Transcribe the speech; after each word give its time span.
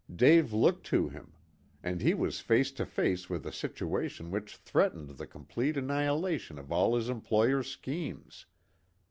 Dave 0.15 0.51
looked 0.51 0.83
to 0.87 1.09
him. 1.09 1.33
And 1.83 2.01
he 2.01 2.15
was 2.15 2.39
face 2.39 2.71
to 2.71 2.87
face 2.87 3.29
with 3.29 3.45
a 3.45 3.51
situation 3.51 4.31
which 4.31 4.55
threatened 4.55 5.09
the 5.09 5.27
complete 5.27 5.77
annihilation 5.77 6.57
of 6.57 6.71
all 6.71 6.95
his 6.95 7.07
employer's 7.07 7.69
schemes. 7.69 8.47